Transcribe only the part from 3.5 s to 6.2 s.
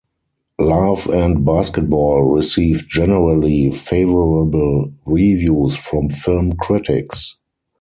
favorable reviews from